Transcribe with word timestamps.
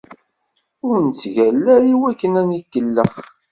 Ur 0.87 0.95
nettgalla 1.07 1.67
ara 1.75 1.87
iwakken 1.93 2.33
ad 2.41 2.49
ikellex. 2.59 3.15